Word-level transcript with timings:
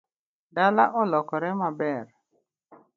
Dala 0.55 0.83
olokore 1.01 1.51
maber 1.59 2.05